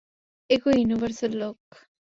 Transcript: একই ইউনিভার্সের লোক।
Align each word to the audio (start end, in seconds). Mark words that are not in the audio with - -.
একই 0.49 0.75
ইউনিভার্সের 0.77 1.31
লোক। 1.41 1.57